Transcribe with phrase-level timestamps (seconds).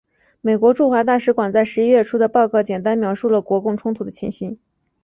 [0.41, 4.57] 美国驻华大使馆在十一月初的报告简单描述了国共冲突的情形。